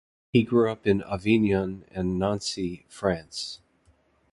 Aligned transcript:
He 0.33 0.41
grew 0.41 0.71
up 0.71 0.87
in 0.87 1.03
Avignon 1.03 1.85
and 1.91 2.17
Nancy, 2.17 2.87
France. 2.89 3.59